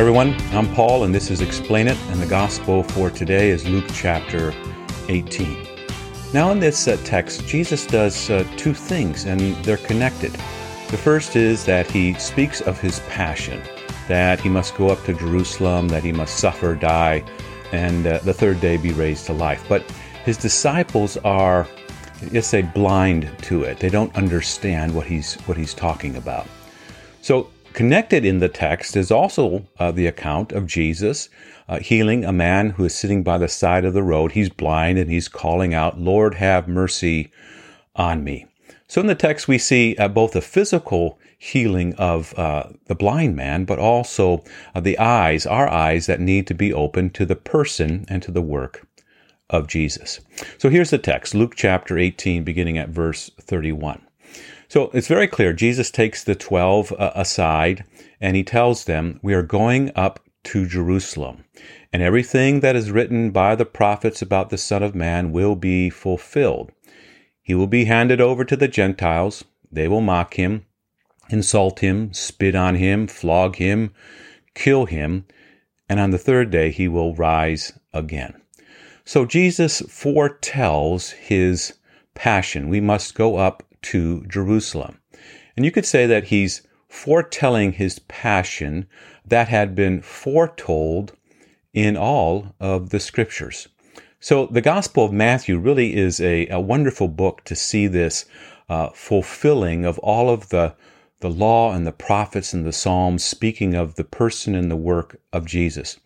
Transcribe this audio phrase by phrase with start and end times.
[0.00, 0.34] Everyone.
[0.52, 4.54] I'm Paul, and this is Explain It, and the gospel for today is Luke chapter
[5.10, 5.66] 18.
[6.32, 10.32] Now, in this uh, text, Jesus does uh, two things, and they're connected.
[10.88, 13.60] The first is that he speaks of his passion,
[14.08, 17.22] that he must go up to Jerusalem, that he must suffer, die,
[17.70, 19.62] and uh, the third day be raised to life.
[19.68, 19.82] But
[20.24, 21.68] his disciples are,
[22.32, 23.80] let's say, blind to it.
[23.80, 26.46] They don't understand what he's what he's talking about.
[27.20, 31.28] So Connected in the text is also uh, the account of Jesus
[31.68, 34.32] uh, healing a man who is sitting by the side of the road.
[34.32, 37.30] He's blind and he's calling out, Lord, have mercy
[37.94, 38.46] on me.
[38.88, 43.36] So in the text, we see uh, both the physical healing of uh, the blind
[43.36, 44.42] man, but also
[44.74, 48.32] uh, the eyes, our eyes that need to be open to the person and to
[48.32, 48.86] the work
[49.48, 50.20] of Jesus.
[50.58, 54.02] So here's the text Luke chapter 18, beginning at verse 31.
[54.70, 55.52] So it's very clear.
[55.52, 57.84] Jesus takes the 12 uh, aside
[58.20, 61.42] and he tells them, We are going up to Jerusalem,
[61.92, 65.90] and everything that is written by the prophets about the Son of Man will be
[65.90, 66.70] fulfilled.
[67.42, 69.44] He will be handed over to the Gentiles.
[69.72, 70.64] They will mock him,
[71.30, 73.92] insult him, spit on him, flog him,
[74.54, 75.24] kill him,
[75.88, 78.40] and on the third day he will rise again.
[79.04, 81.74] So Jesus foretells his
[82.14, 82.68] passion.
[82.68, 85.00] We must go up to Jerusalem.
[85.56, 88.86] And you could say that he's foretelling his passion
[89.24, 91.12] that had been foretold
[91.72, 93.68] in all of the scriptures.
[94.18, 98.26] So the Gospel of Matthew really is a, a wonderful book to see this
[98.68, 100.74] uh, fulfilling of all of the
[101.20, 105.20] the law and the prophets and the Psalms speaking of the person and the work
[105.32, 106.00] of Jesus.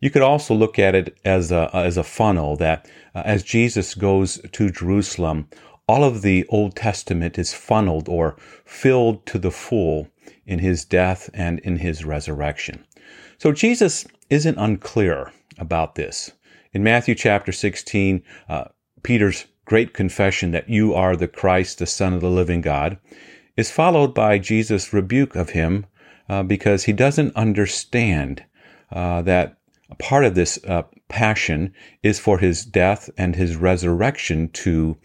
[0.00, 3.94] You could also look at it as a, as a funnel that uh, as Jesus
[3.94, 5.48] goes to Jerusalem,
[5.88, 10.08] all of the Old Testament is funneled or filled to the full
[10.44, 12.84] in his death and in his resurrection.
[13.38, 16.32] So Jesus isn't unclear about this.
[16.72, 18.64] In Matthew chapter 16, uh,
[19.02, 22.98] Peter's great confession that you are the Christ, the Son of the living God,
[23.56, 25.86] is followed by Jesus' rebuke of him
[26.28, 28.44] uh, because he doesn't understand
[28.90, 29.56] uh, that
[29.88, 34.96] a part of this uh, passion is for his death and his resurrection to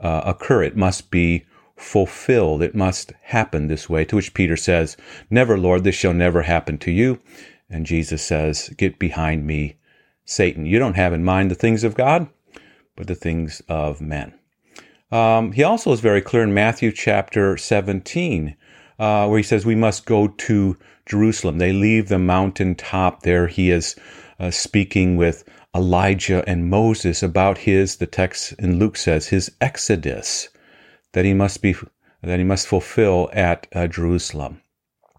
[0.00, 0.62] uh, occur.
[0.62, 1.44] It must be
[1.76, 2.62] fulfilled.
[2.62, 4.04] It must happen this way.
[4.04, 4.96] To which Peter says,
[5.30, 7.20] Never, Lord, this shall never happen to you.
[7.68, 9.76] And Jesus says, Get behind me,
[10.24, 10.66] Satan.
[10.66, 12.28] You don't have in mind the things of God,
[12.96, 14.34] but the things of men.
[15.10, 18.56] Um, he also is very clear in Matthew chapter 17,
[18.98, 21.58] uh, where he says, We must go to Jerusalem.
[21.58, 23.22] They leave the mountain top.
[23.22, 23.96] There he is
[24.38, 25.44] uh, speaking with
[25.74, 30.48] Elijah and Moses about his, the text in Luke says, his exodus
[31.12, 31.74] that he must be,
[32.22, 34.62] that he must fulfill at uh, Jerusalem.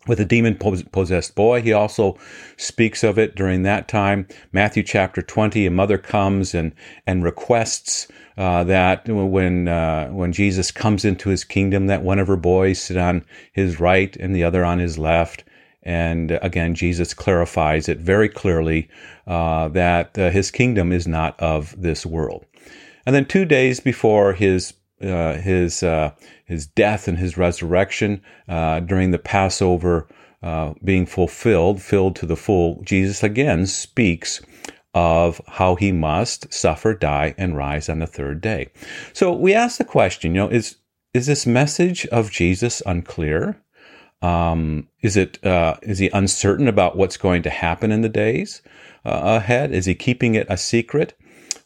[0.08, 2.18] With a demon possessed boy, he also
[2.58, 4.28] speaks of it during that time.
[4.52, 6.74] Matthew chapter 20, a mother comes and,
[7.06, 12.28] and requests uh, that when, uh, when Jesus comes into his kingdom, that one of
[12.28, 13.24] her boys sit on
[13.54, 15.44] his right and the other on his left.
[15.84, 18.90] And again, Jesus clarifies it very clearly
[19.26, 22.46] uh, that uh, his kingdom is not of this world.
[23.06, 26.12] And then two days before his uh, his uh,
[26.46, 30.08] his death and his resurrection uh, during the Passover
[30.44, 34.42] uh, being fulfilled, filled to the full, Jesus again speaks
[34.94, 38.70] of how he must suffer, die, and rise on the third day.
[39.14, 40.78] So we ask the question, you know, is
[41.14, 43.62] is this message of Jesus unclear?
[44.22, 48.62] Um, is it uh, is he uncertain about what's going to happen in the days
[49.04, 49.72] uh, ahead?
[49.72, 51.18] Is he keeping it a secret?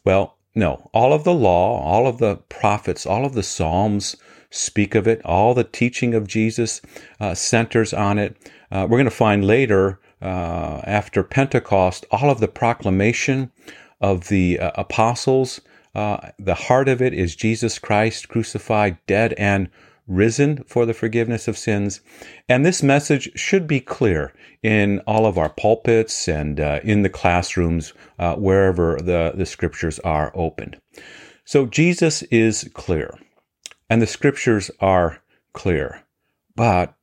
[0.04, 0.88] Well, no.
[0.94, 4.16] All of the law, all of the prophets, all of the psalms
[4.50, 5.20] speak of it.
[5.24, 6.80] All the teaching of Jesus
[7.20, 8.36] uh, centers on it.
[8.70, 13.52] Uh, we're going to find later uh, after Pentecost, all of the proclamation
[14.00, 15.60] of the uh, apostles.
[15.94, 19.68] the heart of it is Jesus Christ crucified, dead, and
[20.06, 22.00] risen for the forgiveness of sins.
[22.48, 24.32] And this message should be clear
[24.62, 29.98] in all of our pulpits and uh, in the classrooms, uh, wherever the, the scriptures
[30.00, 30.80] are opened.
[31.44, 33.18] So Jesus is clear,
[33.88, 35.22] and the scriptures are
[35.52, 36.02] clear,
[36.56, 36.94] but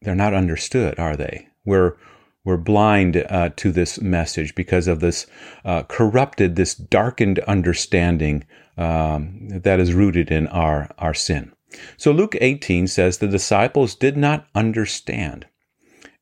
[0.00, 1.48] they're not understood, are they?
[1.64, 1.96] We're
[2.44, 5.26] we're blind uh, to this message because of this
[5.64, 8.44] uh, corrupted, this darkened understanding
[8.76, 11.52] um, that is rooted in our, our sin.
[11.96, 15.46] So Luke 18 says the disciples did not understand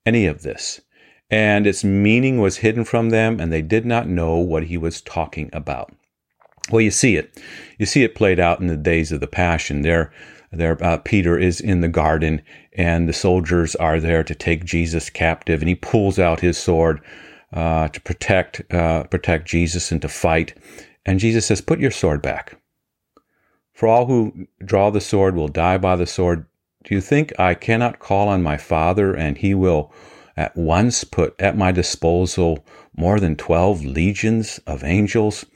[0.06, 0.81] any of this,
[1.31, 5.00] and its meaning was hidden from them, and they did not know what he was
[5.00, 5.94] talking about.
[6.70, 7.41] Well, you see it.
[7.79, 9.82] You see it played out in the days of the Passion.
[9.82, 10.12] There,
[10.52, 12.43] there uh, Peter is in the garden
[12.73, 17.00] and the soldiers are there to take Jesus captive and he pulls out his sword
[17.53, 20.55] uh, to protect uh, protect Jesus and to fight
[21.05, 22.60] and Jesus says put your sword back
[23.81, 26.44] for all who draw the sword will die by the sword.
[26.85, 29.91] Do you think I cannot call on my father and he will
[30.37, 32.62] at once put at my disposal
[32.94, 35.47] more than 12 legions of angels?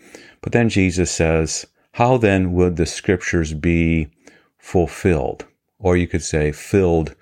[0.41, 4.09] But then Jesus says how then would the scriptures be
[4.57, 5.45] fulfilled,
[5.79, 7.15] or you could say filled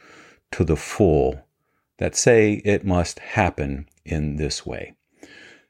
[0.53, 1.45] to the full,
[1.99, 4.95] that say it must happen in this way.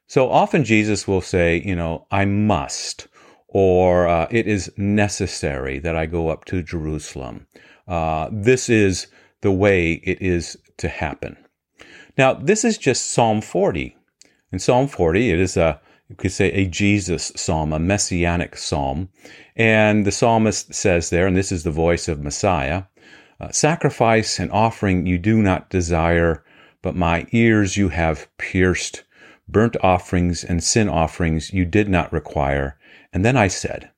[0.05, 3.07] So often Jesus will say, you know, I must,
[3.53, 7.47] or uh, it is necessary that I go up to Jerusalem.
[7.87, 9.07] Uh, this is
[9.41, 11.37] the way it is to happen.
[12.17, 13.95] Now, this is just Psalm 40.
[14.51, 15.79] In Psalm 40, it is a
[16.09, 19.09] you could say a Jesus psalm, a messianic psalm.
[19.55, 22.83] And the psalmist says there, and this is the voice of Messiah
[23.43, 26.43] uh, Sacrifice and offering you do not desire,
[26.81, 29.03] but my ears you have pierced.
[29.47, 32.77] Burnt offerings and sin offerings you did not require.
[33.11, 33.91] And then I said,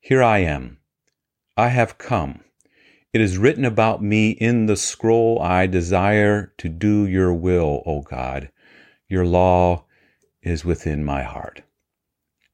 [0.00, 0.78] Here I am.
[1.56, 2.40] I have come.
[3.12, 5.40] It is written about me in the scroll.
[5.40, 8.50] I desire to do your will, O God.
[9.08, 9.84] Your law
[10.42, 11.62] is within my heart.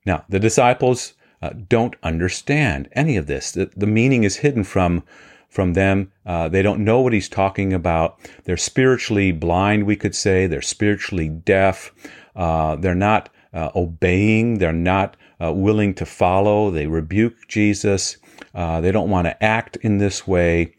[0.04, 3.52] Now, the disciples uh, don't understand any of this.
[3.52, 5.02] The, the, meaning is hidden from,
[5.50, 6.10] from them.
[6.24, 8.18] Uh, they don't know what he's talking about.
[8.44, 10.46] They're spiritually blind, we could say.
[10.46, 11.92] They're spiritually deaf.
[12.34, 14.58] Uh, they're not uh, obeying.
[14.58, 16.70] They're not uh, willing to follow.
[16.70, 18.16] They rebuke Jesus.
[18.54, 20.74] Uh, they don't want to act in this way.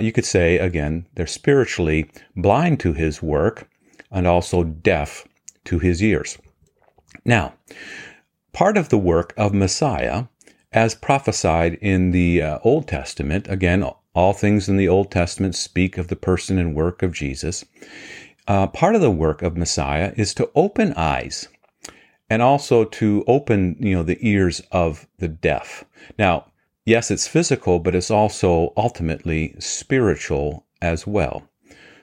[0.00, 3.68] you could say, again, they're spiritually blind to his work
[4.10, 5.26] and also deaf
[5.64, 6.38] to his ears.
[7.24, 7.54] Now,
[8.52, 10.24] part of the work of Messiah,
[10.72, 13.84] as prophesied in the uh, Old Testament, again,
[14.18, 17.64] all things in the Old Testament speak of the person and work of Jesus.
[18.48, 21.46] Uh, part of the work of Messiah is to open eyes
[22.28, 25.84] and also to open, you know, the ears of the deaf.
[26.18, 26.46] Now,
[26.84, 31.48] yes, it's physical, but it's also ultimately spiritual as well.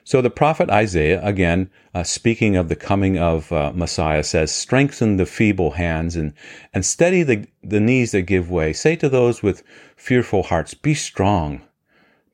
[0.02, 5.18] So the prophet Isaiah, again, uh, speaking of the coming of uh, Messiah, says, Strengthen
[5.18, 6.32] the feeble hands and,
[6.72, 8.72] and steady the, the knees that give way.
[8.72, 9.62] Say to those with
[9.96, 11.60] fearful hearts, Be strong.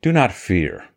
[0.02, 0.88] Do not fear.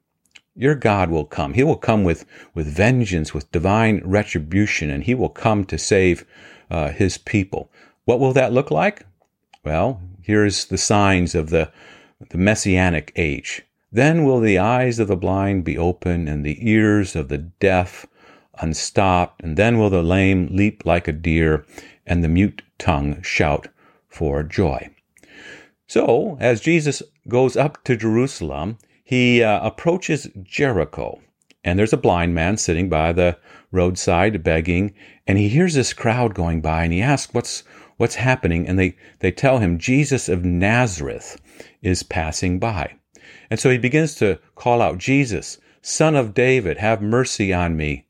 [0.55, 1.53] Your God will come.
[1.53, 2.25] He will come with,
[2.55, 6.25] with vengeance, with divine retribution, and He will come to save
[6.71, 7.69] uh, His people.
[8.05, 9.05] What will that look like?
[9.63, 11.71] Well, here's the signs of the,
[12.29, 13.61] the messianic age.
[13.91, 18.07] Then will the eyes of the blind be open and the ears of the deaf
[18.59, 21.63] unstopped, and then will the lame leap like a deer
[22.07, 23.67] and the mute tongue shout
[24.07, 24.89] for joy.
[25.85, 31.21] So, as Jesus goes up to Jerusalem, he uh, approaches Jericho,
[31.63, 33.37] and there's a blind man sitting by the
[33.71, 34.93] roadside begging,
[35.27, 37.63] and he hears this crowd going by, and he asks, "What's
[37.97, 41.39] what's happening?" And they they tell him Jesus of Nazareth
[41.83, 42.95] is passing by.
[43.51, 48.05] And so he begins to call out, Jesus, Son of David, have mercy on me.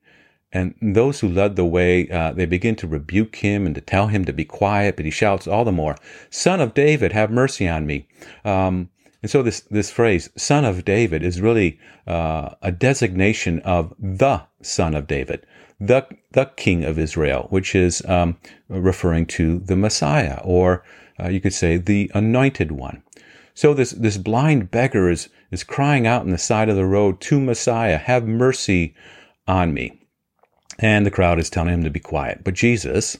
[0.53, 4.07] And those who led the way, uh, they begin to rebuke him and to tell
[4.07, 5.97] him to be quiet, but he shouts all the more,
[6.29, 8.07] Son of David, have mercy on me.
[8.45, 8.89] Um,
[9.25, 14.43] and so this, this phrase, Son of David, is really uh, a designation of the
[14.61, 15.47] Son of David,
[15.79, 18.37] the, the King of Israel, which is um,
[18.69, 20.83] referring to the Messiah, or
[21.19, 23.01] uh, you could say the Anointed One.
[23.55, 27.19] So this, this blind beggar is, is crying out in the side of the road
[27.21, 28.93] to Messiah, have mercy
[29.47, 30.07] on me.
[30.77, 32.43] And the crowd is telling him to be quiet.
[32.43, 33.17] But Jesus,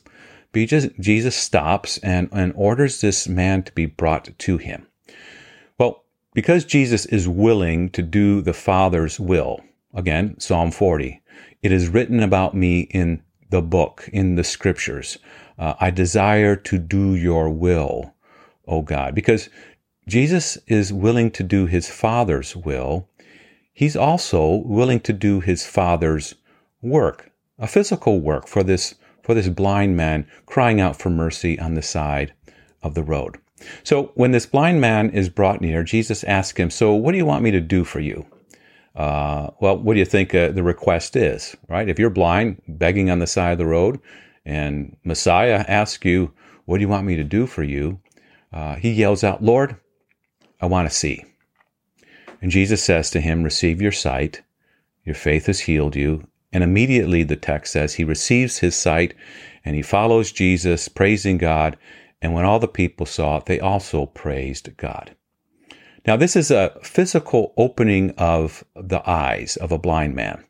[0.53, 4.85] Jesus stops and, and orders this man to be brought to him.
[6.35, 9.61] Because Jesus is willing to do the Father's will,
[9.93, 11.21] again, Psalm 40,
[11.63, 15.17] it is written about me in the book, in the scriptures.
[15.57, 18.13] Uh, I desire to do your will,
[18.67, 19.15] O God.
[19.15, 19.47] Because
[20.09, 23.07] Jesus is willing to do his Father's will.
[23.71, 26.35] He's also willing to do his Father's
[26.81, 31.75] work, a physical work for this, for this blind man crying out for mercy on
[31.75, 32.33] the side
[32.83, 33.37] of the road.
[33.84, 37.25] So when this blind man is brought near, Jesus asks him, So what do you
[37.25, 38.25] want me to do for you?
[38.95, 41.89] Uh, well, what do you think uh, the request is, right?
[41.89, 44.00] If you're blind, begging on the side of the road,
[44.45, 46.34] and Messiah asks you,
[46.65, 48.00] What do you want me to do for you?
[48.53, 49.75] Uh, he yells out, Lord,
[50.62, 51.25] I want to see.
[52.41, 54.41] And Jesus says to him, Receive your sight.
[55.03, 56.27] Your faith has healed you.
[56.53, 59.13] And immediately the text says he receives his sight
[59.65, 61.77] and he follows Jesus, praising God.
[62.25, 65.15] And when all the people saw it, they also praised God.
[66.08, 70.44] Now, this is a physical opening of the eyes of a blind man.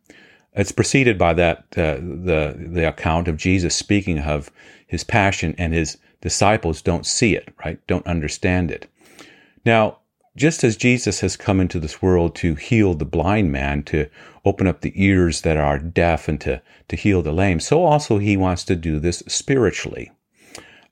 [0.54, 4.52] It's preceded by that uh, the the account of Jesus speaking of
[4.88, 7.86] his passion, and his disciples don't see it, right?
[7.88, 8.90] Don't understand it.
[9.66, 9.98] Now,
[10.38, 14.08] just as Jesus has come into this world to heal the blind man, to
[14.46, 18.18] open up the ears that are deaf, and to to heal the lame, so also
[18.18, 20.10] he wants to do this spiritually.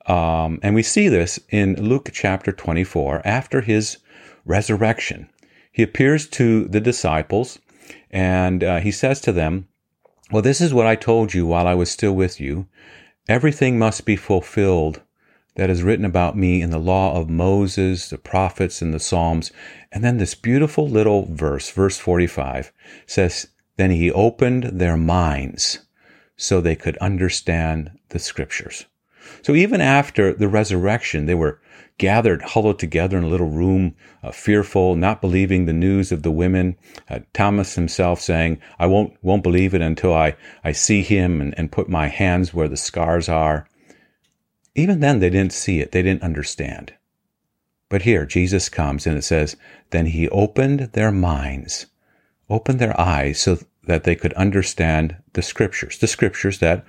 [0.06, 3.98] Um, and we see this in Luke chapter 24 after his
[4.46, 5.30] resurrection.
[5.72, 7.60] He appears to the disciples
[8.12, 9.68] and uh, he says to them,
[10.32, 12.68] Well, this is what I told you while I was still with you.
[13.28, 15.02] Everything must be fulfilled
[15.56, 19.52] that is written about me in the law of Moses, the prophets, and the Psalms.
[19.92, 22.72] And then this beautiful little verse, verse 45,
[23.06, 25.80] says, Then he opened their minds
[26.36, 28.86] so they could understand the scriptures.
[29.42, 31.60] So even after the resurrection, they were
[31.98, 36.32] gathered, huddled together in a little room, uh, fearful, not believing the news of the
[36.32, 36.76] women.
[37.10, 41.54] Uh, Thomas himself saying, I won't, won't believe it until I, I see him and,
[41.58, 43.68] and put my hands where the scars are.
[44.76, 45.92] Even then, they didn't see it.
[45.92, 46.94] They didn't understand.
[47.90, 49.56] But here, Jesus comes and it says,
[49.92, 51.86] Then he opened their minds,
[52.50, 56.86] opened their eyes so that they could understand the scriptures, the scriptures that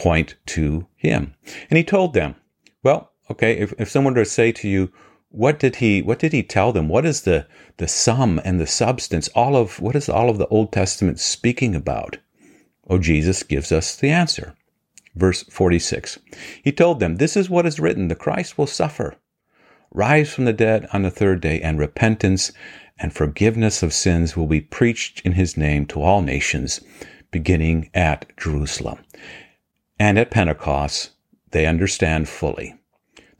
[0.00, 1.34] point to him.
[1.68, 2.34] And he told them,
[2.82, 4.90] Well, Okay, if, if someone were to say to you,
[5.28, 6.88] what did he what did he tell them?
[6.88, 9.28] What is the the sum and the substance?
[9.28, 12.18] All of what is all of the Old Testament speaking about?
[12.88, 14.56] Oh, Jesus gives us the answer.
[15.14, 16.18] Verse 46.
[16.64, 19.14] He told them, This is what is written, the Christ will suffer,
[19.92, 22.50] rise from the dead on the third day, and repentance
[22.98, 26.80] and forgiveness of sins will be preached in his name to all nations,
[27.30, 28.98] beginning at Jerusalem.
[30.00, 31.10] And at Pentecost,
[31.50, 32.74] they understand fully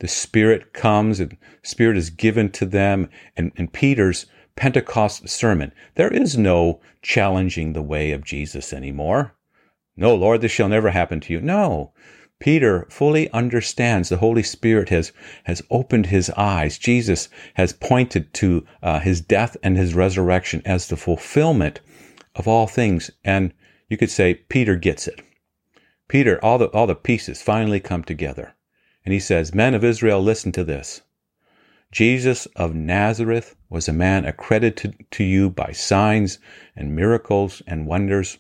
[0.01, 3.09] the Spirit comes and Spirit is given to them.
[3.35, 4.27] And, and Peter's
[4.57, 9.35] Pentecost sermon, there is no challenging the way of Jesus anymore.
[9.97, 11.41] No, Lord, this shall never happen to you.
[11.41, 11.95] No.
[12.41, 15.13] Peter fully understands the Holy Spirit has,
[15.45, 16.77] has opened his eyes.
[16.77, 21.81] Jesus has pointed to uh, his death and his resurrection as the fulfillment
[22.35, 23.11] of all things.
[23.25, 23.55] And
[23.89, 25.23] you could say Peter gets it.
[26.11, 28.57] Peter, all the, all the pieces finally come together.
[29.05, 31.03] And he says, Men of Israel, listen to this.
[31.93, 36.41] Jesus of Nazareth was a man accredited to you by signs
[36.75, 38.39] and miracles and wonders,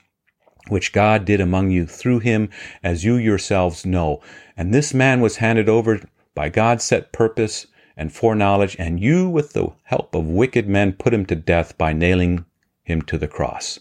[0.66, 2.50] which God did among you through him,
[2.82, 4.20] as you yourselves know.
[4.56, 6.00] And this man was handed over
[6.34, 11.14] by God's set purpose and foreknowledge, and you, with the help of wicked men, put
[11.14, 12.46] him to death by nailing
[12.82, 13.78] him to the cross.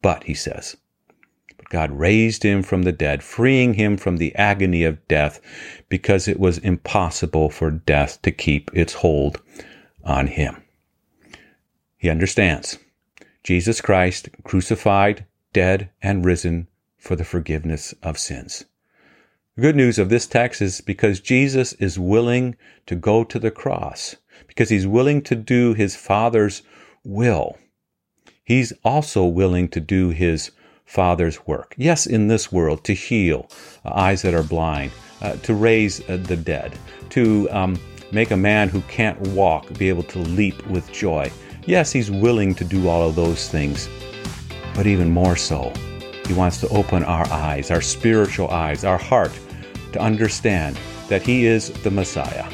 [0.00, 0.78] But, he says,
[1.68, 5.40] God raised him from the dead, freeing him from the agony of death
[5.88, 9.40] because it was impossible for death to keep its hold
[10.04, 10.62] on him.
[11.96, 12.78] He understands
[13.42, 16.68] Jesus Christ crucified, dead, and risen
[16.98, 18.64] for the forgiveness of sins.
[19.56, 22.56] The good news of this text is because Jesus is willing
[22.86, 26.62] to go to the cross, because he's willing to do his Father's
[27.04, 27.56] will.
[28.44, 30.50] He's also willing to do his
[30.86, 31.74] Father's work.
[31.76, 33.48] Yes, in this world, to heal
[33.84, 36.78] uh, eyes that are blind, uh, to raise uh, the dead,
[37.10, 37.78] to um,
[38.12, 41.30] make a man who can't walk be able to leap with joy.
[41.66, 43.88] Yes, He's willing to do all of those things,
[44.74, 45.72] but even more so,
[46.26, 49.32] He wants to open our eyes, our spiritual eyes, our heart,
[49.92, 50.78] to understand
[51.08, 52.48] that He is the Messiah,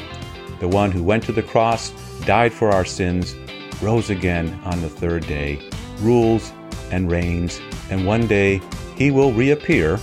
[0.59, 1.91] the one who went to the cross,
[2.25, 3.35] died for our sins,
[3.81, 6.51] rose again on the third day, rules
[6.93, 7.59] and reigns
[7.89, 8.61] and one day
[8.95, 9.99] he will reappear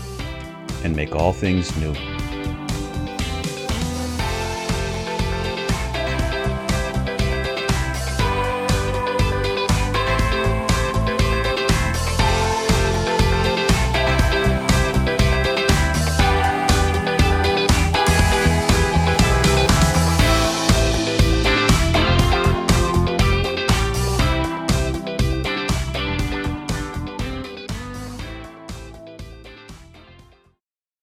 [0.83, 2.20] and make all things new.